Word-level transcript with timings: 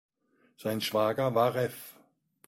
Sein 0.57 0.81
Schwager 0.81 1.35
war 1.35 1.53
Rev. 1.53 1.75